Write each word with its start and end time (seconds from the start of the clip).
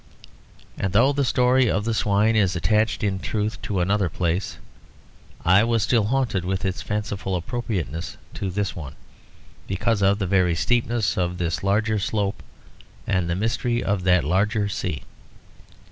And 0.79 0.93
though 0.93 1.13
the 1.13 1.23
story 1.23 1.69
of 1.69 1.85
the 1.85 1.93
swine 1.93 2.35
is 2.35 2.55
attached 2.55 3.03
in 3.03 3.19
truth 3.19 3.61
to 3.61 3.81
another 3.81 4.09
place, 4.09 4.57
I 5.45 5.63
was 5.63 5.83
still 5.83 6.05
haunted 6.05 6.43
with 6.43 6.65
its 6.65 6.81
fanciful 6.81 7.35
appropriateness 7.35 8.17
to 8.33 8.49
this 8.49 8.75
one, 8.75 8.95
because 9.67 10.01
of 10.01 10.17
the 10.17 10.25
very 10.25 10.55
steepness 10.55 11.19
of 11.19 11.37
this 11.37 11.61
larger 11.63 11.99
slope 11.99 12.41
and 13.05 13.29
the 13.29 13.35
mystery 13.35 13.83
of 13.83 14.03
that 14.05 14.23
larger 14.23 14.67
sea. 14.67 15.03